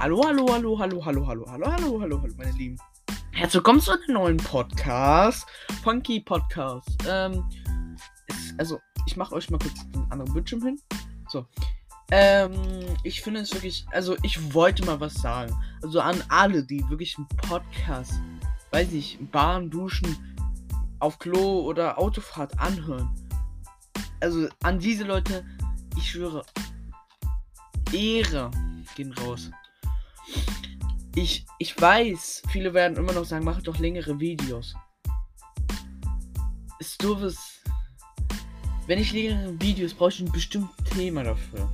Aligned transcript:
Hallo, 0.00 0.22
hallo, 0.24 0.46
hallo, 0.50 0.78
hallo, 0.78 1.04
hallo, 1.04 1.26
hallo, 1.26 1.46
hallo, 1.46 1.66
hallo, 1.70 2.00
hallo, 2.00 2.00
hallo, 2.00 2.34
meine 2.38 2.52
Lieben. 2.52 2.78
Herzlich 3.32 3.56
willkommen 3.56 3.82
zu 3.82 3.90
einem 3.90 4.14
neuen 4.14 4.36
Podcast. 4.38 5.46
Funky 5.84 6.20
Podcast. 6.20 6.88
Ähm, 7.06 7.44
ist, 8.28 8.54
also, 8.58 8.80
ich 9.06 9.18
mache 9.18 9.34
euch 9.34 9.50
mal 9.50 9.58
kurz 9.58 9.78
einen 9.92 10.10
anderen 10.10 10.32
Bildschirm 10.32 10.62
hin. 10.62 10.80
So. 11.28 11.44
Ähm, 12.12 12.50
ich 13.04 13.20
finde 13.20 13.40
es 13.40 13.52
wirklich, 13.52 13.84
also 13.90 14.16
ich 14.22 14.54
wollte 14.54 14.86
mal 14.86 14.98
was 15.00 15.12
sagen. 15.16 15.54
Also 15.82 16.00
an 16.00 16.24
alle, 16.30 16.64
die 16.64 16.82
wirklich 16.88 17.18
einen 17.18 17.28
Podcast, 17.28 18.14
weiß 18.70 18.94
ich, 18.94 19.18
Bahn, 19.30 19.68
Duschen, 19.68 20.16
auf 21.00 21.18
Klo 21.18 21.60
oder 21.60 21.98
Autofahrt 21.98 22.58
anhören. 22.58 23.14
Also 24.20 24.48
an 24.62 24.78
diese 24.78 25.04
Leute, 25.04 25.44
ich 25.98 26.12
schwöre, 26.12 26.42
Ehre 27.92 28.50
gehen 28.96 29.12
raus. 29.12 29.50
Ich, 31.16 31.44
ich 31.58 31.80
weiß, 31.80 32.42
viele 32.50 32.72
werden 32.72 32.96
immer 32.96 33.12
noch 33.12 33.24
sagen, 33.24 33.44
mache 33.44 33.62
doch 33.62 33.78
längere 33.78 34.18
Videos. 34.20 34.74
Ist 36.78 37.02
doofes. 37.02 37.60
Wenn 38.86 39.00
ich 39.00 39.12
längere 39.12 39.60
Videos 39.60 39.92
brauche 39.92 40.10
ich 40.10 40.20
ein 40.20 40.30
bestimmtes 40.30 40.76
Thema 40.90 41.24
dafür. 41.24 41.68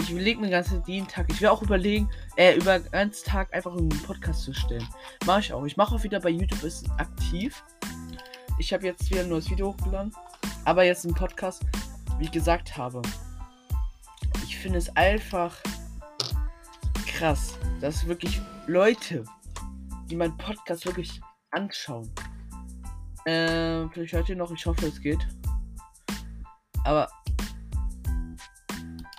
Ich 0.00 0.10
überlege 0.10 0.40
mir 0.40 0.48
ganz 0.48 0.74
den 0.86 1.06
Tag. 1.06 1.26
Ich 1.30 1.40
will 1.42 1.48
auch 1.48 1.62
überlegen, 1.62 2.08
äh, 2.36 2.56
über 2.56 2.78
den 2.78 2.90
ganzen 2.90 3.26
Tag 3.26 3.52
einfach 3.52 3.72
einen 3.72 3.90
Podcast 3.90 4.42
zu 4.44 4.54
stellen. 4.54 4.88
Mache 5.26 5.40
ich 5.40 5.52
auch. 5.52 5.64
Ich 5.64 5.76
mache 5.76 5.94
auch 5.94 6.02
wieder 6.02 6.18
bei 6.18 6.30
YouTube 6.30 6.62
ist 6.62 6.88
aktiv. 6.92 7.62
Ich 8.58 8.72
habe 8.72 8.86
jetzt 8.86 9.10
wieder 9.10 9.20
ein 9.20 9.28
neues 9.28 9.50
Video 9.50 9.68
hochgeladen. 9.68 10.14
Aber 10.64 10.84
jetzt 10.84 11.04
ein 11.04 11.14
Podcast, 11.14 11.62
wie 12.18 12.24
ich 12.24 12.32
gesagt 12.32 12.76
habe. 12.76 13.02
Ich 14.44 14.56
finde 14.56 14.78
es 14.78 14.88
einfach 14.96 15.54
krass, 17.06 17.58
dass 17.80 18.06
wirklich 18.06 18.40
Leute, 18.68 19.24
die 20.10 20.16
meinen 20.16 20.36
Podcast 20.36 20.84
wirklich 20.84 21.22
anschauen. 21.52 22.12
Ähm, 23.24 23.90
vielleicht 23.90 24.28
ihr 24.28 24.36
noch, 24.36 24.50
ich 24.50 24.66
hoffe, 24.66 24.86
es 24.86 25.00
geht. 25.00 25.26
Aber 26.84 27.08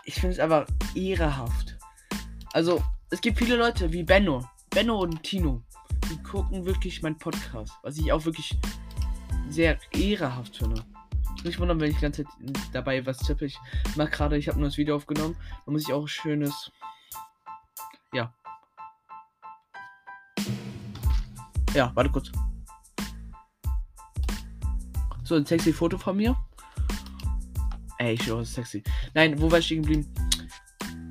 ich 0.05 0.13
finde 0.13 0.33
es 0.35 0.39
aber 0.39 0.67
ehrehaft. 0.93 1.79
Also, 2.53 2.83
es 3.09 3.21
gibt 3.21 3.39
viele 3.39 3.55
Leute 3.55 3.91
wie 3.91 4.03
Benno. 4.03 4.47
Benno 4.69 4.99
und 4.99 5.23
Tino. 5.23 5.63
Die 6.11 6.21
gucken 6.21 6.65
wirklich 6.65 7.01
meinen 7.01 7.17
Podcast. 7.17 7.73
Was 7.81 7.97
ich 7.97 8.11
auch 8.11 8.23
wirklich 8.25 8.55
sehr 9.49 9.79
ehrehaft 9.93 10.57
finde. 10.57 10.85
Nicht 11.43 11.59
wundern, 11.59 11.79
wenn 11.79 11.89
ich 11.89 11.95
die 11.95 12.03
ganze 12.03 12.23
Zeit 12.23 12.33
dabei 12.71 13.03
was 13.03 13.17
tippe. 13.17 13.45
Ich 13.45 13.57
mache 13.95 14.11
gerade, 14.11 14.37
ich 14.37 14.47
habe 14.47 14.59
nur 14.59 14.67
das 14.67 14.77
Video 14.77 14.95
aufgenommen. 14.95 15.35
Da 15.65 15.71
muss 15.71 15.87
ich 15.87 15.93
auch 15.93 16.07
schönes 16.07 16.71
ja. 18.13 18.33
Ja, 21.73 21.91
warte 21.95 22.09
kurz. 22.09 22.31
So, 25.23 25.35
ein 25.35 25.45
sexy 25.45 25.71
Foto 25.71 25.97
von 25.97 26.17
mir. 26.17 26.35
Ey, 27.99 28.13
ich 28.13 28.23
schwöre, 28.23 28.45
sexy. 28.45 28.83
Nein, 29.13 29.39
wo 29.39 29.51
war 29.51 29.59
ich 29.59 29.65
stehen 29.65 29.83
geblieben? 29.83 30.11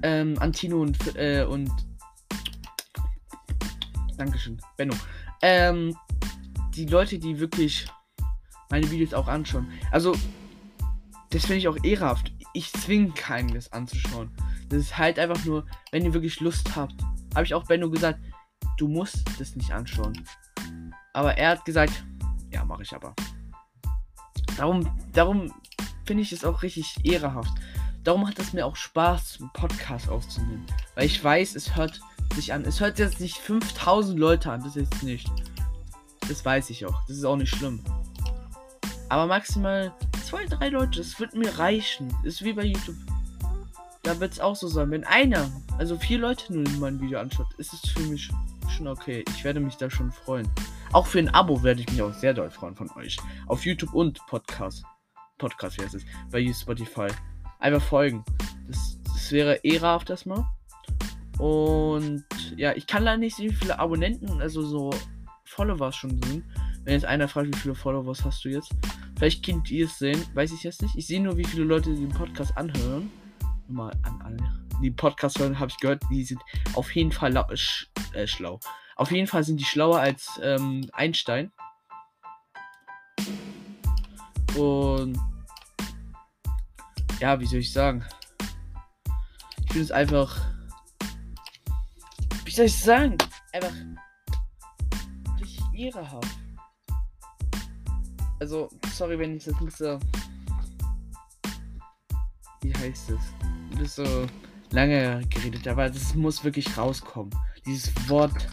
Ähm, 0.03 0.37
Antino 0.41 0.81
und, 0.81 1.17
äh, 1.17 1.45
und. 1.45 1.70
Dankeschön, 4.17 4.61
Benno. 4.77 4.95
Ähm, 5.42 5.97
die 6.75 6.87
Leute, 6.87 7.19
die 7.19 7.39
wirklich 7.39 7.87
meine 8.70 8.91
Videos 8.91 9.15
auch 9.15 9.28
anschauen. 9.28 9.70
Also, 9.93 10.17
das 11.31 11.43
finde 11.43 11.59
ich 11.59 11.69
auch 11.69 11.77
ehrhaft. 11.84 12.33
Ich 12.55 12.72
zwinge 12.72 13.11
keinen, 13.11 13.55
das 13.55 13.72
anzuschauen. 13.72 14.34
Das 14.69 14.81
ist 14.81 14.98
halt 14.98 15.19
einfach 15.19 15.45
nur, 15.45 15.67
wenn 15.93 16.05
ihr 16.05 16.15
wirklich 16.15 16.41
Lust 16.41 16.75
habt. 16.75 16.95
Habe 17.34 17.45
ich 17.45 17.55
auch 17.55 17.67
Benno 17.67 17.91
gesagt, 17.91 18.19
du 18.78 18.88
musst 18.88 19.25
das 19.38 19.54
nicht 19.54 19.71
anschauen. 19.71 20.25
Aber 21.19 21.37
er 21.37 21.51
hat 21.51 21.65
gesagt, 21.65 22.05
ja, 22.53 22.65
mache 22.65 22.84
ich 22.84 22.95
aber. 22.95 23.12
Darum, 24.56 24.89
darum 25.12 25.53
finde 26.06 26.23
ich 26.23 26.31
es 26.31 26.45
auch 26.45 26.62
richtig 26.62 26.95
ehrehaft. 27.03 27.51
Darum 28.05 28.29
hat 28.29 28.39
es 28.39 28.53
mir 28.53 28.65
auch 28.65 28.77
Spaß, 28.77 29.39
einen 29.41 29.53
Podcast 29.53 30.09
aufzunehmen. 30.09 30.65
Weil 30.95 31.07
ich 31.07 31.25
weiß, 31.25 31.57
es 31.57 31.75
hört 31.75 32.01
sich 32.37 32.53
an. 32.53 32.65
Es 32.65 32.78
hört 32.78 33.01
jetzt 33.01 33.19
nicht 33.19 33.37
5000 33.37 34.17
Leute 34.17 34.53
an, 34.53 34.62
das 34.62 34.77
ist 34.77 35.03
nicht. 35.03 35.28
Das 36.28 36.45
weiß 36.45 36.71
ich 36.71 36.87
auch. 36.87 37.05
Das 37.09 37.17
ist 37.17 37.25
auch 37.25 37.34
nicht 37.34 37.53
schlimm. 37.53 37.83
Aber 39.09 39.27
maximal 39.27 39.93
zwei, 40.25 40.45
drei 40.45 40.69
Leute, 40.69 41.01
das 41.01 41.19
wird 41.19 41.34
mir 41.34 41.59
reichen. 41.59 42.15
Das 42.23 42.34
ist 42.34 42.45
wie 42.45 42.53
bei 42.53 42.62
YouTube. 42.62 42.95
Da 44.05 44.21
wird 44.21 44.34
es 44.34 44.39
auch 44.39 44.55
so 44.55 44.69
sein. 44.69 44.93
Wenn 44.93 45.03
einer, 45.03 45.51
also 45.78 45.99
vier 45.99 46.21
Leute 46.21 46.55
nur 46.55 46.65
mein 46.78 47.01
Video 47.01 47.19
anschaut, 47.19 47.53
ist 47.57 47.73
es 47.73 47.91
für 47.91 48.03
mich 48.03 48.31
schon 48.69 48.87
okay. 48.87 49.25
Ich 49.34 49.43
werde 49.43 49.59
mich 49.59 49.75
da 49.75 49.91
schon 49.91 50.12
freuen. 50.12 50.49
Auch 50.93 51.06
für 51.06 51.19
ein 51.19 51.28
Abo 51.28 51.62
werde 51.62 51.81
ich 51.81 51.91
mich 51.91 52.00
auch 52.03 52.12
sehr 52.15 52.34
doll 52.34 52.50
freuen 52.50 52.75
von 52.75 52.91
euch. 52.97 53.16
Auf 53.47 53.65
YouTube 53.65 53.93
und 53.94 54.19
Podcast. 54.26 54.84
Podcast, 55.37 55.78
wie 55.78 55.84
heißt 55.84 55.94
es? 55.94 56.04
Bei 56.31 56.53
Spotify. 56.53 57.09
Einfach 57.59 57.82
folgen. 57.82 58.25
Das, 58.66 58.98
das 59.04 59.32
wäre 59.32 59.56
ehrenhaft 59.62 60.10
erstmal. 60.10 60.44
Und 61.38 62.25
ja, 62.56 62.75
ich 62.75 62.87
kann 62.87 63.04
leider 63.04 63.19
nicht 63.19 63.37
sehen, 63.37 63.50
wie 63.50 63.54
viele 63.54 63.78
Abonnenten, 63.78 64.41
also 64.41 64.62
so 64.62 64.91
Followers 65.44 65.97
schon 65.97 66.21
sind. 66.22 66.44
Wenn 66.84 66.94
jetzt 66.94 67.04
einer 67.04 67.28
fragt, 67.28 67.48
wie 67.48 67.59
viele 67.59 67.75
Followers 67.75 68.25
hast 68.25 68.44
du 68.44 68.48
jetzt? 68.48 68.75
Vielleicht 69.16 69.44
könnt 69.44 69.71
ihr 69.71 69.87
es 69.87 69.98
sehen, 69.98 70.25
weiß 70.34 70.53
ich 70.53 70.62
jetzt 70.62 70.82
nicht. 70.82 70.97
Ich 70.97 71.06
sehe 71.06 71.21
nur, 71.21 71.37
wie 71.37 71.44
viele 71.44 71.65
Leute 71.65 71.94
den 71.94 72.09
Podcast 72.09 72.56
anhören 72.56 73.10
mal 73.69 73.93
an 74.03 74.21
alle, 74.22 74.38
die 74.82 74.91
Podcast 74.91 75.38
hören, 75.38 75.59
habe 75.59 75.71
ich 75.71 75.77
gehört, 75.78 76.03
die 76.10 76.25
sind 76.25 76.41
auf 76.75 76.94
jeden 76.94 77.12
Fall 77.12 77.37
äh, 78.15 78.27
schlau. 78.27 78.59
Auf 78.98 79.12
jeden 79.12 79.28
Fall 79.28 79.44
sind 79.44 79.59
die 79.59 79.64
schlauer 79.64 80.00
als 80.00 80.41
ähm, 80.42 80.91
Einstein. 80.92 81.53
Und 84.56 85.16
ja, 87.20 87.38
wie 87.38 87.47
soll 87.47 87.60
ich 87.60 87.72
sagen? 87.72 88.04
Ich 89.62 89.72
finde 89.72 89.84
es 89.84 89.92
einfach. 89.92 90.36
Wie 92.44 92.50
soll 92.50 92.66
ich 92.66 92.78
sagen? 92.78 93.16
Einfach 93.53 93.72
richtig 95.41 95.62
ehrehaft. 95.75 96.36
Also, 98.41 98.69
sorry, 98.92 99.19
wenn 99.19 99.36
ich 99.36 99.44
das 99.44 99.54
ein 99.54 99.65
bisschen. 99.65 100.00
Wie 102.62 102.75
heißt 102.75 103.10
es? 103.10 103.20
das 103.78 103.94
so 103.94 104.26
lange 104.70 105.25
geredet, 105.28 105.69
aber 105.69 105.88
das 105.88 106.15
muss 106.15 106.42
wirklich 106.42 106.76
rauskommen. 106.76 107.32
Dieses 107.65 107.92
Wort. 108.09 108.48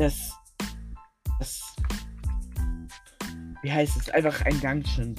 Das. 0.00 0.32
Das. 1.38 1.76
Wie 3.62 3.70
heißt 3.70 3.98
es? 3.98 4.08
Einfach 4.08 4.40
ein 4.46 4.58
Dankeschön. 4.60 5.14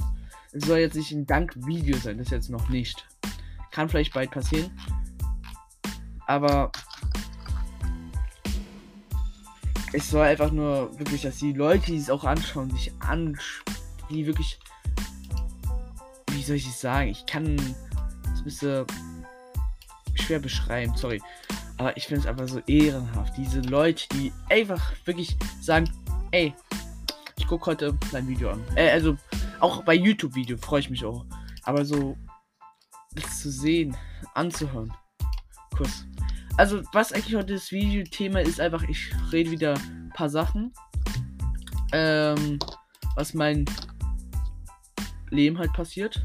Es 0.52 0.66
soll 0.66 0.80
jetzt 0.80 0.96
nicht 0.96 1.12
ein 1.12 1.28
Dankvideo 1.28 1.98
sein, 1.98 2.18
das 2.18 2.32
jetzt 2.32 2.50
noch 2.50 2.68
nicht. 2.70 3.08
Kann 3.70 3.88
vielleicht 3.88 4.14
bald 4.14 4.32
passieren. 4.32 4.72
Aber. 6.26 6.72
Es 9.94 10.10
soll 10.10 10.26
einfach 10.26 10.52
nur 10.52 10.98
wirklich, 10.98 11.22
dass 11.22 11.38
die 11.38 11.54
Leute, 11.54 11.86
die 11.86 11.98
es 11.98 12.10
auch 12.10 12.24
anschauen, 12.24 12.72
sich 12.72 12.92
an. 13.02 13.38
Die 14.10 14.26
wirklich 14.26 14.60
wie 16.42 16.46
soll 16.46 16.56
ich 16.56 16.68
es 16.68 16.82
sagen? 16.82 17.10
Ich 17.10 17.24
kann 17.28 17.56
es 18.34 18.40
ein 18.40 18.44
bisschen 18.44 18.86
schwer 20.16 20.40
beschreiben, 20.40 20.92
sorry. 20.96 21.22
Aber 21.82 21.98
ich 21.98 22.06
finde 22.06 22.22
es 22.22 22.28
einfach 22.28 22.48
so 22.48 22.60
ehrenhaft. 22.68 23.36
Diese 23.38 23.60
Leute, 23.62 24.06
die 24.14 24.32
einfach 24.52 24.94
wirklich 25.06 25.36
sagen, 25.62 25.90
ey, 26.30 26.54
ich 27.38 27.48
gucke 27.48 27.72
heute 27.72 27.98
dein 28.12 28.28
Video 28.28 28.52
an. 28.52 28.64
Äh, 28.76 28.92
also 28.92 29.18
auch 29.60 29.84
bei 29.84 29.96
YouTube-Video 29.96 30.58
freue 30.58 30.82
ich 30.82 30.92
mich 30.92 31.04
auch. 31.04 31.26
Aber 31.64 31.84
so 31.84 32.16
das 33.16 33.42
zu 33.42 33.50
sehen, 33.50 33.98
anzuhören. 34.36 34.94
Kuss. 35.76 36.06
Also, 36.56 36.84
was 36.94 37.14
eigentlich 37.14 37.34
heute 37.34 37.56
das 37.56 37.72
Video-Thema 37.72 38.42
ist, 38.42 38.62
einfach, 38.62 38.84
ich 38.84 39.12
rede 39.32 39.50
wieder 39.50 39.74
ein 39.74 40.12
paar 40.14 40.30
Sachen. 40.30 40.72
Ähm, 41.94 42.60
was 43.16 43.34
mein 43.34 43.66
Leben 45.32 45.58
halt 45.58 45.74
passiert. 45.74 46.24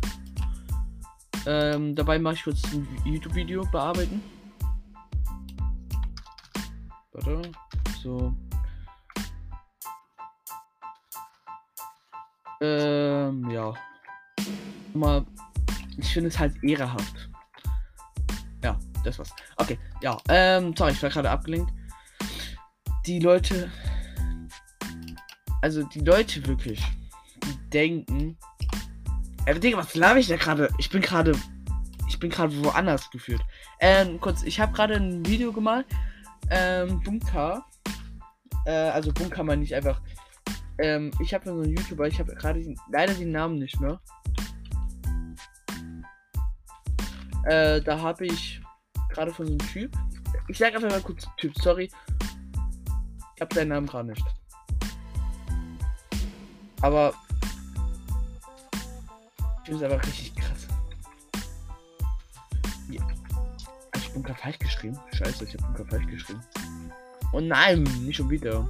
Ähm, 1.47 1.94
dabei 1.94 2.19
mache 2.19 2.35
ich 2.35 2.44
kurz 2.44 2.62
ein 2.75 2.87
YouTube-Video 3.06 3.64
bearbeiten. 3.73 4.20
Warte. 7.17 7.51
So. 8.03 8.35
Ähm, 12.61 13.51
ja. 13.51 13.75
Mal. 14.93 15.25
Ich 15.97 16.13
finde 16.13 16.29
es 16.29 16.39
halt 16.39 16.63
ehrehaft. 16.63 17.31
Ja, 18.63 18.79
das 19.03 19.19
war's. 19.19 19.31
Okay, 19.57 19.79
ja. 20.03 20.19
Ähm, 20.29 20.75
sorry, 20.77 20.93
ich 20.93 21.03
war 21.03 21.11
gerade 21.11 21.31
abgelenkt. 21.31 21.73
Die 23.07 23.19
Leute. 23.19 23.71
Also 25.63 25.83
die 25.85 26.01
Leute 26.01 26.47
wirklich, 26.47 26.83
die 27.43 27.71
denken, 27.71 28.39
Ey, 29.47 29.59
Digga, 29.59 29.79
was 29.79 29.95
laber 29.95 30.19
ich 30.19 30.29
da 30.29 30.37
gerade? 30.37 30.69
Ich 30.79 30.91
bin 30.91 31.01
gerade 31.01 31.33
ich 32.09 32.21
bin 32.21 32.31
gerade 32.31 32.65
woanders 32.65 33.11
geführt. 33.11 33.43
Ähm, 33.81 34.21
kurz, 34.21 34.43
ich 34.43 34.61
habe 34.61 34.73
gerade 34.73 34.95
ein 34.95 35.27
Video 35.27 35.53
gemacht. 35.53 35.87
Ähm, 36.50 37.00
Bunker. 37.02 37.64
Äh, 38.64 38.70
also 38.70 39.12
Bunker 39.12 39.43
meine 39.43 39.62
ich 39.62 39.75
einfach. 39.75 40.00
Ähm, 40.78 41.10
ich 41.20 41.32
habe 41.32 41.44
so 41.46 41.52
einen 41.52 41.76
YouTuber, 41.76 42.06
ich 42.06 42.19
habe 42.19 42.34
gerade 42.34 42.62
leider 42.93 43.14
den 43.14 43.32
Namen 43.32 43.58
nicht 43.58 43.81
mehr. 43.81 44.00
Äh, 47.44 47.81
da 47.81 48.00
habe 48.00 48.26
ich 48.26 48.60
gerade 49.10 49.32
von 49.32 49.46
so 49.46 49.52
einem 49.52 49.70
Typ. 49.70 49.96
Ich 50.48 50.58
sage 50.58 50.76
einfach 50.76 50.90
mal 50.90 51.00
kurz 51.00 51.26
Typ, 51.37 51.56
sorry. 51.58 51.90
Ich 53.34 53.40
habe 53.40 53.54
seinen 53.54 53.69
Namen 53.69 53.87
gerade 53.87 54.08
nicht. 54.08 54.25
Aber 56.82 57.14
ich 59.62 59.70
finde 59.70 59.84
es 59.87 59.93
aber 59.93 60.02
richtig 60.02 60.34
Gerade 64.23 64.39
falsch 64.41 64.59
geschrieben. 64.59 64.99
Scheiße, 65.13 65.45
ich 65.45 65.55
habe 65.55 65.73
gerade 65.75 65.91
falsch 65.91 66.07
geschrieben. 66.07 66.41
Oh 67.33 67.41
nein, 67.41 67.83
nicht 68.03 68.17
schon 68.17 68.31
wieder. 68.31 68.67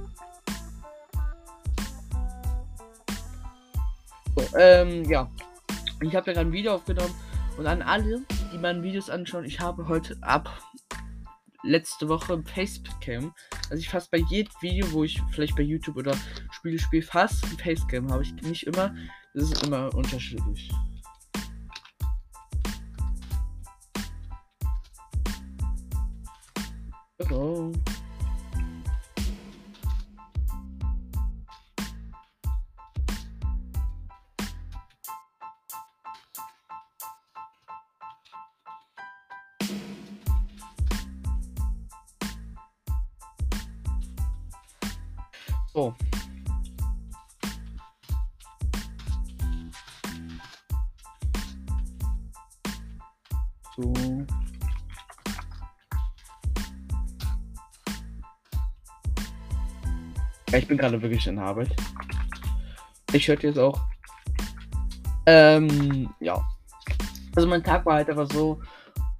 So, 4.35 4.57
ähm, 4.57 5.03
ja. 5.05 5.29
Ich 6.01 6.15
habe 6.15 6.27
ja 6.27 6.33
gerade 6.33 6.41
ein 6.41 6.51
Video 6.51 6.75
aufgenommen 6.75 7.13
und 7.57 7.65
an 7.65 7.81
alle, 7.81 8.21
die 8.53 8.57
meine 8.57 8.83
Videos 8.83 9.09
anschauen, 9.09 9.45
ich 9.45 9.59
habe 9.59 9.87
heute 9.87 10.17
ab 10.21 10.61
letzte 11.63 12.07
Woche 12.07 12.41
Facecam. 12.43 13.33
Also 13.69 13.81
ich 13.81 13.89
fast 13.89 14.11
bei 14.11 14.19
jedem 14.29 14.53
Video, 14.61 14.91
wo 14.91 15.03
ich 15.03 15.21
vielleicht 15.31 15.55
bei 15.55 15.63
YouTube 15.63 15.97
oder 15.97 16.15
Spiele 16.51 16.77
spiele, 16.77 17.03
fast 17.03 17.43
ein 17.45 17.57
Facecam 17.57 18.11
habe 18.11 18.23
ich 18.23 18.33
nicht 18.33 18.67
immer. 18.67 18.93
Das 19.33 19.51
ist 19.51 19.65
immer 19.65 19.93
unterschiedlich. 19.93 20.71
So. 27.19 27.73
So. 45.73 46.16
Ich 60.57 60.67
bin 60.67 60.77
gerade 60.77 61.01
wirklich 61.01 61.27
in 61.27 61.39
Arbeit. 61.39 61.75
Ich 63.13 63.27
hörte 63.27 63.47
jetzt 63.47 63.59
auch. 63.59 63.81
Ähm, 65.25 66.09
ja. 66.19 66.41
Also 67.35 67.47
mein 67.47 67.63
Tag 67.63 67.85
war 67.85 67.95
halt 67.95 68.09
einfach 68.09 68.29
so. 68.31 68.61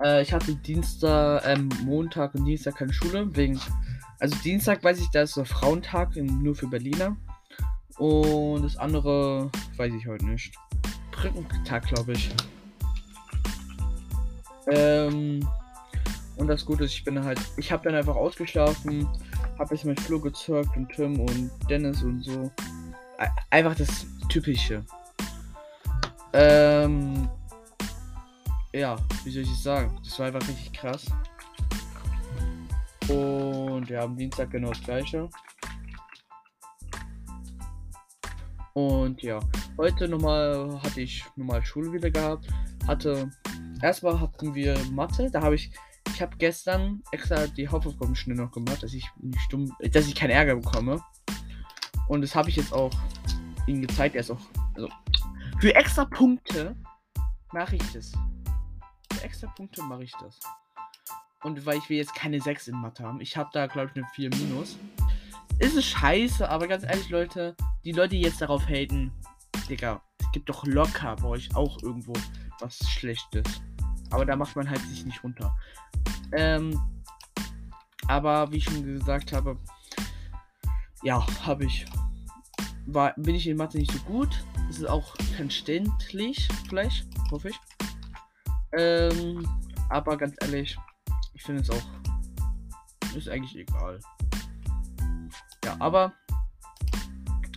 Äh, 0.03 0.21
ich 0.21 0.33
hatte 0.33 0.55
Dienstag, 0.55 1.43
ähm, 1.45 1.69
Montag 1.83 2.35
und 2.35 2.45
Dienstag 2.45 2.77
keine 2.77 2.93
Schule, 2.93 3.35
wegen 3.35 3.59
also 4.19 4.35
Dienstag 4.37 4.83
weiß 4.83 4.99
ich, 4.99 5.09
da 5.11 5.21
ist 5.21 5.37
der 5.37 5.45
Frauentag 5.45 6.15
nur 6.15 6.55
für 6.55 6.67
Berliner. 6.67 7.15
Und 7.97 8.63
das 8.63 8.77
andere 8.77 9.51
weiß 9.75 9.93
ich 9.93 10.07
heute 10.07 10.25
nicht. 10.25 10.55
Brückentag, 11.11 11.87
glaube 11.87 12.13
ich. 12.13 12.29
Ähm, 14.71 15.47
und 16.35 16.47
das 16.47 16.65
Gute 16.65 16.85
ist, 16.85 16.93
ich 16.93 17.03
bin 17.03 17.23
halt, 17.23 17.39
ich 17.57 17.71
habe 17.71 17.83
dann 17.83 17.95
einfach 17.95 18.15
ausgeschlafen, 18.15 19.07
habe 19.59 19.75
jetzt 19.75 19.85
mit 19.85 19.99
Flo 19.99 20.19
gezockt 20.19 20.75
und 20.75 20.89
Tim 20.89 21.19
und 21.19 21.51
Dennis 21.69 22.03
und 22.03 22.21
so. 22.23 22.51
Einfach 23.49 23.75
das 23.75 24.05
Typische. 24.29 24.83
Ähm, 26.33 27.27
ja, 28.73 28.95
wie 29.23 29.31
soll 29.31 29.43
ich 29.43 29.51
es 29.51 29.63
sagen? 29.63 29.99
Das 30.03 30.19
war 30.19 30.27
einfach 30.27 30.47
richtig 30.47 30.73
krass. 30.73 31.05
Und 33.09 33.89
wir 33.89 34.01
haben 34.01 34.17
Dienstag 34.17 34.51
genau 34.51 34.69
das 34.69 34.83
gleiche. 34.83 35.29
Und 38.73 39.23
ja, 39.23 39.39
heute 39.77 40.07
nochmal 40.07 40.79
hatte 40.83 41.01
ich 41.01 41.25
nochmal 41.35 41.65
Schule 41.65 41.91
wieder 41.91 42.11
gehabt. 42.11 42.47
Hatte 42.85 43.31
erstmal 43.81 44.19
hatten 44.19 44.53
wir 44.53 44.77
Mathe, 44.91 45.31
da 45.31 45.41
habe 45.41 45.55
ich 45.55 45.71
ich 46.13 46.21
habe 46.21 46.35
gestern 46.37 47.01
extra 47.11 47.47
die 47.47 47.69
Hausaufgaben 47.69 48.15
schnell 48.15 48.37
noch 48.37 48.51
gemacht, 48.51 48.83
dass 48.83 48.93
ich 48.93 49.07
nicht 49.19 49.41
stumm, 49.41 49.73
dass 49.91 50.07
ich 50.07 50.15
keinen 50.15 50.31
Ärger 50.31 50.55
bekomme. 50.55 51.01
Und 52.07 52.21
das 52.21 52.35
habe 52.35 52.49
ich 52.49 52.55
jetzt 52.55 52.73
auch 52.73 52.91
ihm 53.67 53.81
gezeigt. 53.81 54.15
Er 54.15 54.21
ist 54.21 54.31
auch 54.31 54.39
also 54.75 54.89
für 55.59 55.73
extra 55.75 56.05
Punkte 56.05 56.75
mache 57.51 57.75
ich 57.75 57.93
das. 57.93 58.11
Für 59.13 59.23
extra 59.23 59.47
Punkte 59.47 59.81
mache 59.83 60.03
ich 60.03 60.13
das. 60.19 60.39
Und 61.43 61.65
weil 61.65 61.77
ich 61.77 61.89
will 61.89 61.97
jetzt 61.97 62.15
keine 62.15 62.39
6 62.39 62.69
in 62.69 62.75
Mathe 62.75 63.03
haben. 63.03 63.21
Ich 63.21 63.37
habe 63.37 63.49
da, 63.53 63.67
glaube 63.67 63.91
ich, 63.91 63.97
eine 63.97 64.07
4 64.13 64.29
minus. 64.35 64.77
Ist 65.59 65.75
es 65.75 65.85
scheiße, 65.85 66.47
aber 66.47 66.67
ganz 66.67 66.83
ehrlich, 66.83 67.09
Leute, 67.09 67.55
die 67.83 67.91
Leute, 67.91 68.09
die 68.09 68.21
jetzt 68.21 68.41
darauf 68.41 68.67
haten, 68.67 69.11
Digga, 69.67 70.01
es 70.19 70.31
gibt 70.31 70.49
doch 70.49 70.65
locker 70.65 71.15
bei 71.15 71.27
euch 71.27 71.55
auch 71.55 71.81
irgendwo 71.81 72.13
was 72.59 72.77
Schlechtes. 72.89 73.61
Aber 74.09 74.25
da 74.25 74.35
macht 74.35 74.55
man 74.55 74.69
halt 74.69 74.81
sich 74.81 75.05
nicht 75.05 75.23
runter. 75.23 75.55
Ähm, 76.31 76.79
aber 78.07 78.51
wie 78.51 78.57
ich 78.57 78.63
schon 78.63 78.83
gesagt 78.83 79.33
habe, 79.33 79.57
ja, 81.03 81.25
habe 81.45 81.65
ich. 81.65 81.85
War, 82.85 83.13
bin 83.17 83.35
ich 83.35 83.47
in 83.47 83.57
Mathe 83.57 83.77
nicht 83.77 83.91
so 83.91 83.99
gut. 83.99 84.43
Das 84.67 84.77
ist 84.77 84.89
auch 84.89 85.15
verständlich, 85.35 86.47
vielleicht, 86.67 87.07
hoffe 87.31 87.49
ich. 87.49 87.59
Ähm, 88.77 89.47
aber 89.89 90.17
ganz 90.17 90.35
ehrlich, 90.41 90.77
ich 91.33 91.43
finde 91.43 91.61
es 91.61 91.69
auch. 91.69 93.15
Ist 93.15 93.29
eigentlich 93.29 93.57
egal. 93.57 93.99
Ja, 95.65 95.75
aber. 95.79 96.13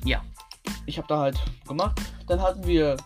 Ja. 0.05 0.23
Ich 0.87 0.99
habe 0.99 1.09
da 1.09 1.19
halt 1.21 1.39
gemacht. 1.69 2.01
Dann 2.27 2.41
hatten 2.41 2.67
wir 2.67 2.97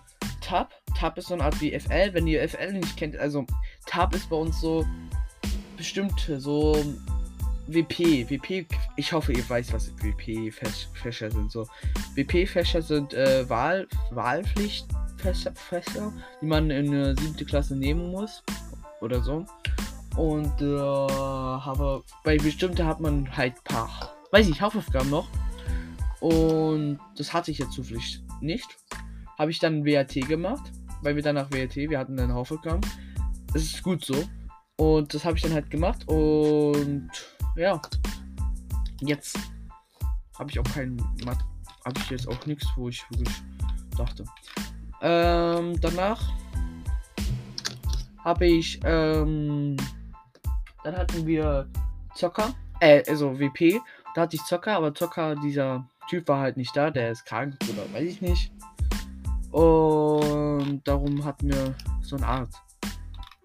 Tab. 0.40 0.72
Tab 1.04 1.18
ist 1.18 1.26
so 1.26 1.34
eine 1.34 1.44
Art 1.44 1.60
wie 1.60 1.78
FL. 1.78 2.14
Wenn 2.14 2.26
ihr 2.26 2.48
FL 2.48 2.72
nicht 2.72 2.96
kennt, 2.96 3.14
also 3.18 3.44
Tab 3.84 4.14
ist 4.14 4.30
bei 4.30 4.36
uns 4.36 4.58
so 4.58 4.86
bestimmte, 5.76 6.40
so 6.40 6.82
WP. 7.66 8.30
WP, 8.30 8.66
ich 8.96 9.12
hoffe, 9.12 9.34
ihr 9.34 9.46
weißt, 9.46 9.74
was 9.74 9.92
WP-Fächer 9.98 11.30
sind. 11.30 11.52
So, 11.52 11.68
WP-Fächer 12.14 12.80
sind 12.80 13.12
äh, 13.12 13.46
Wahl, 13.50 13.86
Wahlpflichtfächer, 14.12 16.10
die 16.40 16.46
man 16.46 16.70
in 16.70 16.90
der 16.90 17.14
siebte 17.16 17.44
Klasse 17.44 17.76
nehmen 17.76 18.10
muss. 18.10 18.42
Oder 19.02 19.20
so. 19.22 19.44
Und 20.16 20.62
äh, 20.62 20.74
habe 20.74 22.02
bei 22.22 22.38
bestimmten 22.38 22.86
hat 22.86 23.00
man 23.00 23.36
halt 23.36 23.62
paar, 23.64 24.14
weiß 24.30 24.48
ich, 24.48 24.58
Hausaufgaben 24.58 25.10
noch. 25.10 25.28
Und 26.20 26.98
das 27.18 27.34
hatte 27.34 27.50
ich 27.50 27.58
jetzt 27.58 27.72
zufällig 27.72 28.22
nicht. 28.40 28.78
Habe 29.36 29.50
ich 29.50 29.58
dann 29.58 29.84
WAT 29.84 30.14
gemacht, 30.26 30.72
weil 31.04 31.14
wir 31.14 31.22
dann 31.22 31.34
nach 31.34 31.50
WAT, 31.50 31.76
wir 31.76 31.98
hatten 31.98 32.16
dann 32.16 32.32
Hausaufgaben. 32.32 32.80
Es 33.54 33.62
ist 33.62 33.82
gut 33.82 34.04
so. 34.04 34.24
Und 34.76 35.14
das 35.14 35.24
habe 35.24 35.36
ich 35.36 35.42
dann 35.42 35.52
halt 35.52 35.70
gemacht. 35.70 36.08
Und 36.08 37.10
ja, 37.56 37.80
jetzt 39.00 39.38
habe 40.38 40.50
ich 40.50 40.58
auch 40.58 40.64
keinen 40.64 40.98
habe 41.84 42.00
ich 42.00 42.10
jetzt 42.10 42.26
auch 42.26 42.46
nichts, 42.46 42.66
wo 42.76 42.88
ich 42.88 43.04
wirklich 43.10 43.42
dachte. 43.96 44.24
Ähm, 45.02 45.78
danach 45.80 46.32
habe 48.24 48.46
ich 48.46 48.80
ähm, 48.84 49.76
dann 50.82 50.96
hatten 50.96 51.26
wir 51.26 51.68
Zocker, 52.14 52.54
äh, 52.80 53.02
also 53.08 53.38
WP. 53.38 53.80
Da 54.14 54.22
hatte 54.22 54.36
ich 54.36 54.42
Zocker, 54.44 54.76
aber 54.76 54.94
Zocker, 54.94 55.36
dieser 55.36 55.86
Typ 56.08 56.26
war 56.28 56.40
halt 56.40 56.56
nicht 56.56 56.74
da, 56.76 56.90
der 56.90 57.10
ist 57.10 57.26
krank 57.26 57.56
oder 57.70 57.92
weiß 57.92 58.08
ich 58.08 58.22
nicht. 58.22 58.50
Und 59.54 60.82
darum 60.82 61.24
hatten 61.24 61.48
wir 61.48 61.76
so 62.02 62.16
eine 62.16 62.26
Art 62.26 62.50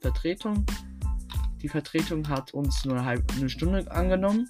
Vertretung. 0.02 0.66
Die 1.62 1.70
Vertretung 1.70 2.28
hat 2.28 2.52
uns 2.56 2.84
nur 2.84 2.96
eine, 2.96 3.06
halbe, 3.06 3.32
eine 3.36 3.48
Stunde 3.48 3.86
angenommen. 3.92 4.50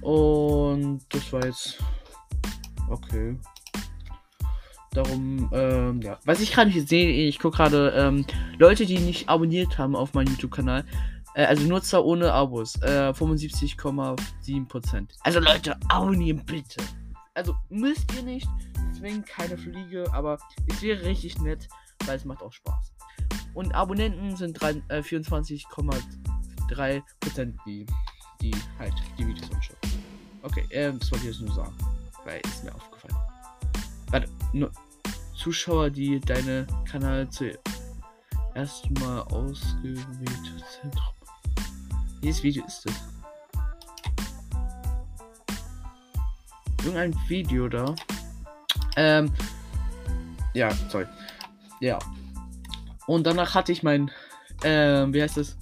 Und 0.00 1.02
das 1.08 1.32
war 1.32 1.44
jetzt 1.44 1.78
okay. 2.90 3.38
Darum, 4.90 5.48
ähm, 5.52 6.02
ja. 6.02 6.18
Was 6.24 6.40
ich 6.40 6.50
gerade 6.50 6.70
hier 6.70 6.84
sehe, 6.84 7.28
ich 7.28 7.38
gucke 7.38 7.58
gerade, 7.58 7.90
ähm, 7.96 8.26
Leute, 8.58 8.86
die 8.86 8.98
nicht 8.98 9.28
abonniert 9.28 9.78
haben 9.78 9.94
auf 9.94 10.14
meinem 10.14 10.32
YouTube-Kanal, 10.32 10.84
äh, 11.36 11.44
also 11.44 11.62
Nutzer 11.68 12.04
ohne 12.04 12.32
Abos. 12.32 12.74
Äh, 12.82 13.12
75,7%. 13.12 15.10
Also 15.20 15.38
Leute, 15.38 15.76
abonnieren 15.88 16.44
bitte. 16.44 16.82
Also 17.34 17.54
müsst 17.70 18.12
ihr 18.14 18.22
nicht. 18.22 18.46
Deswegen 18.90 19.24
keine 19.24 19.56
Fliege. 19.56 20.04
Aber 20.12 20.38
es 20.68 20.82
wäre 20.82 21.02
richtig 21.04 21.40
nett, 21.40 21.66
weil 22.06 22.16
es 22.16 22.24
macht 22.24 22.42
auch 22.42 22.52
Spaß. 22.52 22.92
Und 23.54 23.72
Abonnenten 23.74 24.36
sind 24.36 24.62
äh, 24.62 25.00
24,3%, 25.00 27.54
die, 27.66 27.86
die 28.40 28.54
halt 28.78 28.94
die 29.18 29.26
Videos 29.26 29.50
anschauen. 29.52 29.76
Okay, 30.42 30.64
ähm, 30.70 30.98
das 30.98 31.12
wollte 31.12 31.28
ich 31.28 31.32
jetzt 31.32 31.42
nur 31.42 31.54
sagen. 31.54 31.76
Weil 32.24 32.40
ist 32.44 32.64
mir 32.64 32.74
aufgefallen. 32.74 33.16
Warte, 34.10 34.28
nur 34.52 34.72
Zuschauer, 35.34 35.90
die 35.90 36.20
deine 36.20 36.66
Kanal 36.88 37.28
zuerst 37.30 38.90
mal 39.00 39.20
ausgewählt 39.22 40.64
Zentrum. 40.80 41.14
Welches 42.20 42.42
Video 42.42 42.64
ist 42.64 42.86
das? 42.86 43.11
Irgendein 46.84 47.14
Video 47.28 47.68
da. 47.68 47.94
Ähm. 48.96 49.32
Ja, 50.54 50.70
sorry. 50.88 51.06
Ja. 51.80 51.98
Und 53.06 53.26
danach 53.26 53.54
hatte 53.54 53.72
ich 53.72 53.82
mein. 53.82 54.10
Ähm, 54.64 55.14
wie 55.14 55.22
heißt 55.22 55.36
das? 55.36 55.56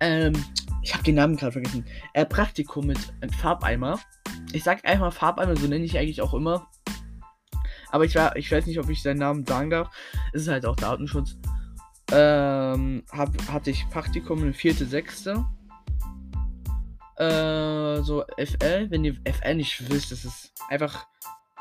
Ähm. 0.00 0.32
Ich 0.82 0.92
habe 0.92 1.02
den 1.02 1.14
Namen 1.14 1.36
gerade 1.36 1.52
vergessen. 1.52 1.86
Äh, 2.12 2.26
Praktikum 2.26 2.86
mit 2.86 2.98
einem 3.20 3.32
Farbeimer. 3.32 3.98
Ich 4.52 4.64
sag 4.64 4.84
einfach 4.84 5.12
Farbeimer, 5.14 5.56
so 5.56 5.66
nenne 5.66 5.84
ich 5.84 5.96
eigentlich 5.96 6.20
auch 6.20 6.34
immer. 6.34 6.68
Aber 7.90 8.04
ich, 8.04 8.14
war, 8.16 8.36
ich 8.36 8.52
weiß 8.52 8.66
nicht, 8.66 8.78
ob 8.78 8.90
ich 8.90 9.02
seinen 9.02 9.20
Namen 9.20 9.46
sagen 9.46 9.70
darf. 9.70 9.88
Es 10.32 10.42
ist 10.42 10.48
halt 10.48 10.66
auch 10.66 10.76
Datenschutz. 10.76 11.38
Ähm, 12.12 13.02
hab, 13.10 13.30
hatte 13.50 13.70
ich 13.70 13.88
Praktikum 13.88 14.42
eine 14.42 14.52
vierte, 14.52 14.84
sechste. 14.84 15.46
Äh, 17.16 18.02
so 18.02 18.24
FL, 18.36 18.90
wenn 18.90 19.04
ihr 19.04 19.16
FL 19.24 19.54
nicht 19.54 19.88
wisst, 19.90 20.12
das 20.12 20.24
ist 20.24 20.52
einfach 20.68 21.06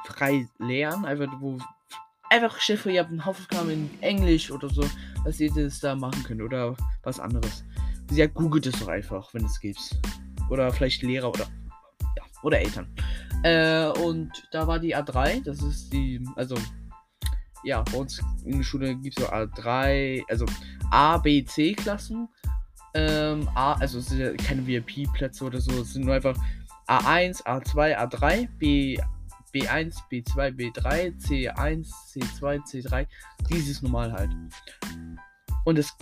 frei 0.05 0.47
lernen, 0.59 1.05
einfach 1.05 1.31
wo 1.39 1.59
einfach 2.29 2.59
vor, 2.59 2.91
ihr 2.91 3.01
habt 3.01 3.11
einen 3.11 3.23
Hausaufgaben 3.23 3.69
in 3.69 3.89
Englisch 4.01 4.49
oder 4.49 4.67
so, 4.69 4.83
dass 5.23 5.39
ihr 5.39 5.53
das 5.53 5.79
da 5.79 5.95
machen 5.95 6.23
könnt 6.23 6.41
oder 6.41 6.75
was 7.03 7.19
anderes. 7.19 7.63
Ja, 8.11 8.27
googelt 8.27 8.65
es 8.65 8.79
doch 8.79 8.87
einfach, 8.87 9.33
wenn 9.33 9.45
es 9.45 9.59
gibt. 9.59 9.79
Oder 10.49 10.71
vielleicht 10.71 11.01
Lehrer 11.03 11.29
oder 11.29 11.45
ja, 12.17 12.23
oder 12.41 12.59
Eltern. 12.59 12.87
Äh, 13.43 13.87
und 13.99 14.31
da 14.51 14.67
war 14.67 14.79
die 14.79 14.95
A3, 14.95 15.43
das 15.43 15.61
ist 15.61 15.91
die, 15.93 16.25
also 16.35 16.55
ja, 17.63 17.81
bei 17.83 17.97
uns 17.97 18.21
in 18.45 18.57
der 18.57 18.63
Schule 18.63 18.95
gibt 18.95 19.17
es 19.17 19.23
so 19.23 19.31
A3, 19.31 20.23
also 20.29 20.45
A, 20.91 21.17
B, 21.17 21.43
C 21.45 21.73
Klassen. 21.73 22.27
Ähm, 22.95 23.49
A, 23.55 23.73
also 23.73 23.99
es 23.99 24.07
sind 24.07 24.19
ja 24.19 24.33
keine 24.33 24.65
VIP-Plätze 24.65 25.45
oder 25.45 25.59
so, 25.59 25.71
es 25.81 25.93
sind 25.93 26.05
nur 26.05 26.15
einfach 26.15 26.35
A1, 26.87 27.43
A2, 27.43 27.97
A3, 27.97 28.47
B, 28.59 28.99
B1, 29.53 29.95
B2, 30.11 30.51
B3, 30.51 31.15
C1, 31.19 31.87
C2, 32.11 32.59
C3. 32.65 33.07
Dieses 33.49 33.81
normal 33.81 34.11
halt. 34.11 34.31
Und 35.65 35.77
das 35.77 35.95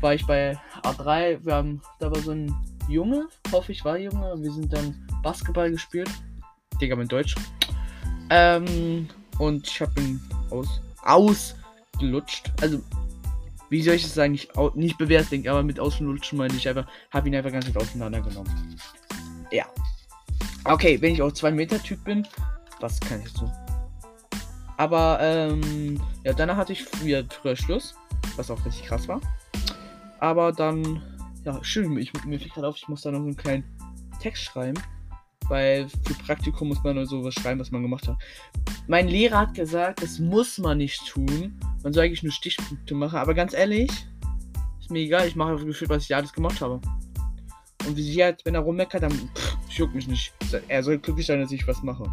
war 0.00 0.14
ich 0.14 0.26
bei 0.26 0.58
A3, 0.82 1.44
wir 1.44 1.54
haben, 1.54 1.82
da 1.98 2.10
war 2.10 2.20
so 2.20 2.32
ein 2.32 2.54
Junge, 2.88 3.28
hoffe 3.52 3.72
ich 3.72 3.84
war 3.84 3.96
Junge, 3.98 4.34
wir 4.38 4.52
sind 4.52 4.72
dann 4.72 5.06
Basketball 5.22 5.70
gespielt. 5.70 6.10
Digga, 6.80 6.96
mit 6.96 7.10
Deutsch. 7.10 7.34
Ähm, 8.30 9.08
und 9.38 9.66
ich 9.66 9.80
habe 9.80 10.00
ihn 10.00 10.20
aus, 10.50 10.80
ausgelutscht. 11.02 12.52
Also, 12.60 12.80
wie 13.70 13.82
soll 13.82 13.94
ich 13.94 14.02
das 14.02 14.14
sagen? 14.14 14.32
Nicht, 14.32 14.50
nicht 14.74 14.98
bewertet, 14.98 15.46
aber 15.46 15.62
mit 15.62 15.80
auslutschen 15.80 16.38
meine 16.38 16.54
ich 16.54 16.68
einfach, 16.68 16.86
habe 17.10 17.28
ihn 17.28 17.34
einfach 17.34 17.52
ganz 17.52 17.66
mit 17.66 17.76
auseinandergenommen. 17.76 18.78
Ja. 19.50 19.66
Okay, 20.64 21.00
wenn 21.00 21.12
ich 21.12 21.22
auch 21.22 21.32
2 21.32 21.52
Meter 21.52 21.82
Typ 21.82 22.02
bin, 22.04 22.26
was 22.80 23.00
kann 23.00 23.20
ich 23.20 23.28
so? 23.30 23.50
Aber, 24.76 25.18
ähm, 25.20 26.00
ja, 26.24 26.32
danach 26.32 26.56
hatte 26.56 26.72
ich 26.72 26.84
wieder 27.04 27.24
früher 27.30 27.56
Schluss, 27.56 27.94
was 28.36 28.50
auch 28.50 28.64
richtig 28.64 28.86
krass 28.86 29.06
war. 29.06 29.20
Aber 30.20 30.52
dann, 30.52 31.02
ja, 31.44 31.62
schön, 31.62 31.96
ich, 31.98 32.12
mir 32.24 32.38
fällt 32.38 32.54
gerade 32.54 32.68
auf, 32.68 32.76
ich 32.76 32.88
muss 32.88 33.02
da 33.02 33.10
noch 33.10 33.20
einen 33.20 33.36
kleinen 33.36 33.64
Text 34.20 34.42
schreiben. 34.42 34.80
Weil 35.48 35.88
für 35.88 36.14
Praktikum 36.24 36.68
muss 36.68 36.82
man 36.82 36.96
nur 36.96 37.06
sowas 37.06 37.34
schreiben, 37.34 37.60
was 37.60 37.70
man 37.70 37.82
gemacht 37.82 38.08
hat. 38.08 38.16
Mein 38.86 39.08
Lehrer 39.08 39.38
hat 39.38 39.54
gesagt, 39.54 40.02
das 40.02 40.18
muss 40.18 40.58
man 40.58 40.78
nicht 40.78 41.06
tun. 41.06 41.58
Man 41.82 41.92
soll 41.92 42.04
eigentlich 42.04 42.22
nur 42.22 42.32
Stichpunkte 42.32 42.94
machen. 42.94 43.18
Aber 43.18 43.32
ganz 43.32 43.54
ehrlich, 43.54 43.90
ist 44.80 44.90
mir 44.90 45.00
egal. 45.00 45.26
Ich 45.26 45.36
mache 45.36 45.52
einfach 45.52 45.64
gefühlt, 45.64 45.90
was 45.90 46.04
ich 46.04 46.14
alles 46.14 46.32
gemacht 46.32 46.60
habe. 46.60 46.80
Und 47.86 47.96
wie 47.96 48.02
sie 48.02 48.22
halt, 48.22 48.44
wenn 48.44 48.54
er 48.54 48.60
rummeckert, 48.60 49.02
dann 49.02 49.12
pff, 49.12 49.56
juckt 49.70 49.94
mich 49.94 50.08
nicht. 50.08 50.34
Er 50.68 50.82
soll 50.82 50.98
glücklich 50.98 51.26
sein, 51.26 51.40
dass 51.40 51.52
ich 51.52 51.66
was 51.66 51.82
mache. 51.82 52.04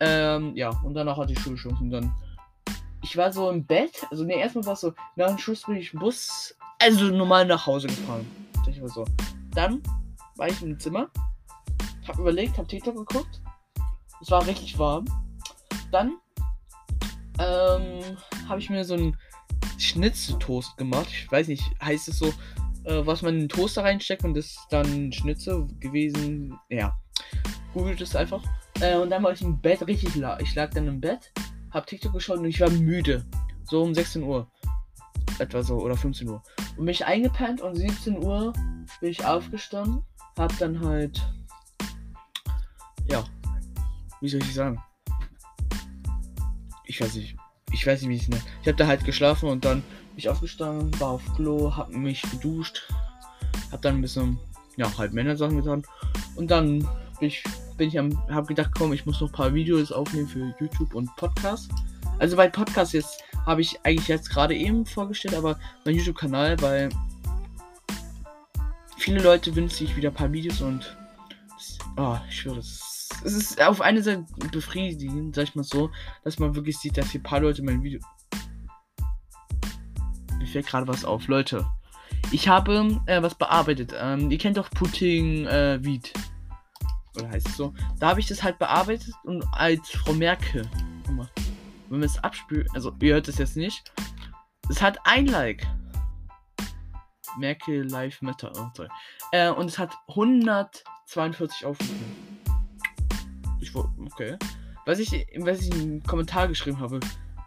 Ähm, 0.00 0.54
ja, 0.56 0.70
und 0.82 0.94
danach 0.94 1.16
hatte 1.16 1.32
ich 1.32 1.40
Schulschluss. 1.40 1.80
Und 1.80 1.90
dann. 1.90 2.12
Ich 3.02 3.16
war 3.16 3.32
so 3.32 3.50
im 3.50 3.64
Bett. 3.64 4.06
Also, 4.10 4.24
ne, 4.24 4.34
erstmal 4.34 4.66
war 4.66 4.72
es 4.74 4.80
so, 4.80 4.92
nach 5.16 5.28
dem 5.28 5.38
Schluss 5.38 5.62
bin 5.62 5.76
ich 5.76 5.92
Bus. 5.92 6.54
Also 6.80 7.06
normal 7.06 7.46
nach 7.46 7.66
Hause 7.66 7.86
gefahren. 7.86 8.26
Ich 8.68 8.80
war 8.80 8.88
so. 8.88 9.04
Dann 9.54 9.82
war 10.36 10.48
ich 10.48 10.62
im 10.62 10.78
Zimmer. 10.78 11.08
Hab 12.06 12.18
überlegt, 12.18 12.58
hab 12.58 12.68
TikTok 12.68 12.96
geguckt. 12.96 13.40
Es 14.20 14.30
war 14.30 14.46
richtig 14.46 14.78
warm. 14.78 15.04
Dann 15.90 16.18
ähm, 17.38 18.16
habe 18.48 18.60
ich 18.60 18.70
mir 18.70 18.84
so 18.84 18.94
einen 18.94 19.16
Schnitzeltoast 19.78 20.76
gemacht. 20.76 21.08
Ich 21.10 21.30
weiß 21.30 21.48
nicht, 21.48 21.62
heißt 21.82 22.08
es 22.08 22.18
so, 22.18 22.32
äh, 22.84 23.06
was 23.06 23.22
man 23.22 23.34
in 23.34 23.40
den 23.40 23.48
Toaster 23.48 23.84
reinsteckt 23.84 24.24
und 24.24 24.34
das 24.34 24.46
ist 24.46 24.66
dann 24.70 25.12
Schnitzel 25.12 25.66
gewesen. 25.80 26.58
Ja, 26.68 26.96
googelt 27.72 28.00
es 28.00 28.16
einfach. 28.16 28.42
Äh, 28.80 28.96
und 28.96 29.10
dann 29.10 29.22
war 29.22 29.32
ich 29.32 29.42
im 29.42 29.60
Bett 29.60 29.86
richtig 29.86 30.14
la 30.16 30.38
Ich 30.40 30.54
lag 30.54 30.70
dann 30.70 30.86
im 30.86 31.00
Bett, 31.00 31.32
hab 31.70 31.86
TikTok 31.86 32.12
geschaut 32.12 32.38
und 32.38 32.46
ich 32.46 32.60
war 32.60 32.70
müde. 32.70 33.24
So 33.64 33.82
um 33.82 33.94
16 33.94 34.22
Uhr. 34.22 34.50
Etwa 35.38 35.62
so, 35.62 35.76
oder 35.76 35.96
15 35.96 36.28
Uhr. 36.28 36.42
Und 36.76 36.86
bin 36.86 36.88
ich 36.88 37.04
eingepennt 37.04 37.60
und 37.60 37.76
17 37.76 38.24
Uhr 38.24 38.52
bin 39.00 39.10
ich 39.10 39.24
aufgestanden. 39.24 40.02
Hab 40.36 40.56
dann 40.58 40.80
halt. 40.80 41.20
Ja. 43.08 43.24
Wie 44.20 44.28
soll 44.28 44.40
ich 44.40 44.54
sagen? 44.54 44.82
Ich 46.88 47.00
weiß 47.00 47.14
nicht. 47.14 47.36
Ich 47.70 47.86
weiß 47.86 48.00
nicht, 48.00 48.08
wie 48.08 48.16
es 48.16 48.28
nenne. 48.28 48.42
Ich 48.62 48.66
habe 48.66 48.78
da 48.78 48.86
halt 48.86 49.04
geschlafen 49.04 49.48
und 49.50 49.64
dann 49.64 49.82
bin 49.82 50.16
ich 50.16 50.28
aufgestanden, 50.28 50.98
war 50.98 51.10
auf 51.10 51.22
Klo, 51.36 51.76
hab 51.76 51.90
mich 51.90 52.22
geduscht, 52.22 52.82
hab 53.70 53.82
dann 53.82 53.96
ein 53.96 54.00
bisschen, 54.00 54.38
ja, 54.76 54.90
halt 54.96 55.12
Männersachen 55.12 55.58
getan. 55.58 55.82
Und 56.34 56.50
dann 56.50 56.80
bin 57.20 57.28
ich, 57.28 57.44
bin 57.76 57.88
ich 57.88 57.98
am, 57.98 58.18
hab 58.28 58.48
gedacht, 58.48 58.70
komm, 58.76 58.94
ich 58.94 59.04
muss 59.04 59.20
noch 59.20 59.28
ein 59.28 59.32
paar 59.32 59.52
Videos 59.52 59.92
aufnehmen 59.92 60.28
für 60.28 60.54
YouTube 60.58 60.94
und 60.94 61.14
Podcast. 61.16 61.70
Also 62.18 62.36
bei 62.36 62.48
Podcast 62.48 62.94
jetzt 62.94 63.22
habe 63.44 63.60
ich 63.60 63.78
eigentlich 63.84 64.08
jetzt 64.08 64.30
gerade 64.30 64.56
eben 64.56 64.86
vorgestellt, 64.86 65.34
aber 65.34 65.60
mein 65.84 65.94
YouTube-Kanal, 65.94 66.60
weil 66.62 66.88
viele 68.96 69.22
Leute 69.22 69.54
wünschen 69.54 69.86
sich 69.86 69.94
wieder 69.94 70.08
ein 70.08 70.14
paar 70.14 70.32
Videos 70.32 70.62
und 70.62 70.96
oh, 71.98 72.16
ich 72.28 72.40
schwöre, 72.40 72.62
es 73.24 73.34
ist 73.34 73.62
auf 73.62 73.80
eine 73.80 74.02
Seite 74.02 74.24
befriedigend, 74.52 75.34
sag 75.34 75.44
ich 75.44 75.54
mal 75.54 75.64
so, 75.64 75.90
dass 76.24 76.38
man 76.38 76.54
wirklich 76.54 76.78
sieht, 76.78 76.96
dass 76.96 77.10
hier 77.10 77.20
ein 77.20 77.24
paar 77.24 77.40
Leute 77.40 77.62
mein 77.62 77.82
Video. 77.82 78.00
Mir 80.38 80.46
fällt 80.46 80.66
gerade 80.66 80.86
was 80.86 81.04
auf, 81.04 81.26
Leute. 81.26 81.66
Ich 82.30 82.48
habe 82.48 83.00
äh, 83.06 83.22
was 83.22 83.34
bearbeitet. 83.34 83.94
Ähm, 83.98 84.30
ihr 84.30 84.38
kennt 84.38 84.56
doch 84.56 84.70
Pudding 84.70 85.46
äh, 85.46 85.78
Wied. 85.82 86.12
Oder 87.16 87.30
heißt 87.30 87.48
es 87.48 87.56
so? 87.56 87.74
Da 87.98 88.08
habe 88.08 88.20
ich 88.20 88.26
das 88.26 88.42
halt 88.42 88.58
bearbeitet 88.58 89.14
und 89.24 89.44
als 89.52 89.88
Frau 89.90 90.12
Merkel. 90.12 90.68
Guck 91.06 91.14
mal. 91.14 91.30
Wenn 91.88 92.00
man 92.00 92.08
es 92.08 92.22
abspült, 92.22 92.68
also 92.74 92.94
ihr 93.00 93.14
hört 93.14 93.28
es 93.28 93.38
jetzt 93.38 93.56
nicht. 93.56 93.92
Es 94.68 94.82
hat 94.82 94.98
ein 95.04 95.26
Like. 95.26 95.66
Merkel 97.38 97.88
Live 97.88 98.20
Matter. 98.20 98.52
Oh, 98.56 98.68
sorry. 98.74 98.88
Äh, 99.32 99.50
und 99.50 99.66
es 99.66 99.78
hat 99.78 99.94
142 100.08 101.64
Aufrufe. 101.64 101.94
Ich 103.60 103.74
wo- 103.74 103.88
okay. 104.06 104.36
Was 104.86 104.98
ich, 104.98 105.26
was 105.38 105.60
ich 105.60 105.74
im 105.74 106.02
Kommentar 106.02 106.48
geschrieben 106.48 106.80
habe, 106.80 107.00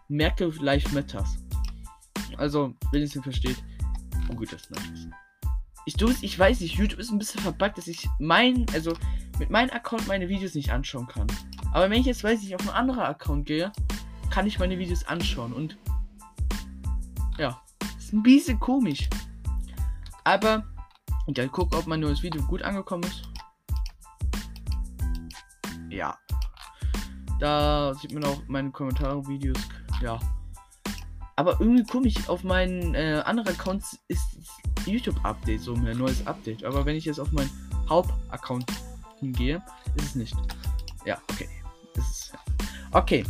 Merkel 0.08 0.54
Live 0.62 0.92
Matters. 0.94 1.38
Also, 2.38 2.74
wenn 2.92 3.02
ihr 3.02 3.08
es 3.08 3.14
versteht, 3.14 3.64
oh 4.30 4.36
gut, 4.36 4.52
das 4.54 4.62
ist 4.94 5.08
ich, 5.86 6.24
ich 6.24 6.38
weiß 6.38 6.60
nicht, 6.62 6.76
YouTube 6.76 7.00
ist 7.00 7.12
ein 7.12 7.18
bisschen 7.18 7.42
verbuggt, 7.42 7.78
dass 7.78 7.88
ich 7.88 8.08
mein, 8.20 8.66
also 8.74 8.94
mit 9.40 9.50
meinem 9.50 9.72
Account 9.72 10.08
meine 10.08 10.30
Videos 10.30 10.54
nicht 10.54 10.72
anschauen 10.72 11.08
kann. 11.08 11.28
Aber 11.72 11.90
wenn 11.90 12.00
ich 12.00 12.06
jetzt 12.06 12.24
weiß, 12.24 12.44
ich 12.44 12.54
auf 12.54 12.62
einen 12.62 12.70
anderen 12.70 13.02
Account 13.02 13.48
gehe, 13.48 13.72
kann 14.30 14.46
ich 14.46 14.60
meine 14.60 14.78
Videos 14.78 15.04
anschauen 15.06 15.54
und 15.54 15.78
ja, 17.38 17.62
ist 17.98 18.14
ein 18.14 18.24
bisschen 18.24 18.60
komisch. 18.60 19.10
Aber 20.24 20.66
und 21.26 21.38
ja, 21.38 21.48
guck, 21.48 21.76
ob 21.76 21.88
mein 21.88 22.00
neues 22.00 22.22
Video 22.22 22.42
gut 22.44 22.62
angekommen 22.62 23.04
ist. 23.04 23.31
Ja. 25.92 26.18
Da 27.40 27.94
sieht 27.96 28.14
man 28.14 28.24
auch 28.24 28.42
meine 28.48 28.72
Kommentare, 28.72 29.28
Videos. 29.28 29.58
Ja. 30.02 30.20
Aber 31.36 31.60
irgendwie 31.60 31.84
komisch, 31.84 32.16
auf 32.28 32.44
meinen 32.44 32.96
äh, 32.96 33.22
anderen 33.26 33.50
Accounts 33.50 34.00
ist 34.08 34.38
YouTube-Update, 34.86 35.62
so 35.62 35.74
ein 35.74 35.98
neues 35.98 36.26
Update. 36.28 36.64
Aber 36.64 36.86
wenn 36.86 36.96
ich 36.96 37.06
jetzt 37.06 37.20
auf 37.20 37.32
meinen 37.32 37.50
Hauptaccount 37.90 38.66
hingehe, 39.20 39.62
ist 39.96 40.06
es 40.06 40.16
nicht. 40.16 40.36
Ja, 41.06 41.18
okay. 41.32 41.50
Ist 41.96 42.34
ja. 42.34 42.40
Okay. 42.92 43.26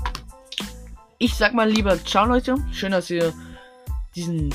Ich 1.18 1.36
sag 1.36 1.54
mal 1.54 1.70
lieber 1.70 1.98
ciao, 2.04 2.26
Leute. 2.26 2.56
Schön, 2.72 2.92
dass 2.92 3.10
ihr 3.10 3.34
diesen 4.16 4.54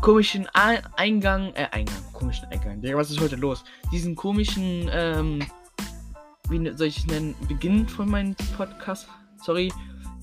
komischen 0.00 0.46
A 0.54 0.76
Eingang, 0.96 1.52
äh, 1.54 1.68
Eingang, 1.72 2.12
komischen 2.12 2.46
Eingang. 2.46 2.80
Was 2.96 3.10
ist 3.10 3.20
heute 3.20 3.36
los? 3.36 3.64
Diesen 3.90 4.14
komischen, 4.14 4.88
ähm, 4.92 5.44
wie 6.50 6.58
ne, 6.58 6.76
soll 6.76 6.88
ich 6.88 6.98
es 6.98 7.06
nennen, 7.06 7.34
Beginn 7.48 7.88
von 7.88 8.08
meinem 8.08 8.34
Podcast. 8.56 9.08
Sorry, 9.42 9.72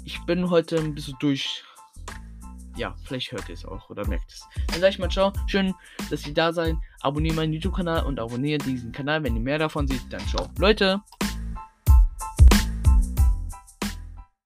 ich 0.04 0.20
bin 0.26 0.50
heute 0.50 0.78
ein 0.78 0.96
bisschen 0.96 1.16
durch. 1.20 1.64
Ja, 2.76 2.96
vielleicht 3.04 3.32
hört 3.32 3.48
ihr 3.50 3.56
es 3.56 3.66
auch 3.66 3.90
oder 3.90 4.08
merkt 4.08 4.32
es. 4.32 4.44
Dann 4.68 4.82
sag 4.82 4.90
ich 4.90 5.00
mal 5.00 5.10
ciao. 5.10 5.32
Schön, 5.48 5.74
dass 6.10 6.26
ihr 6.26 6.34
da 6.34 6.52
seid. 6.52 6.76
Abonniert 7.02 7.36
meinen 7.36 7.54
YouTube-Kanal 7.54 8.06
und 8.06 8.20
abonniert 8.20 8.66
diesen 8.66 8.92
Kanal, 8.92 9.24
wenn 9.24 9.36
ihr 9.36 9.42
mehr 9.42 9.60
davon 9.60 9.88
seht. 9.88 10.02
Dann 10.10 10.26
ciao. 10.28 10.50
Leute! 10.58 11.02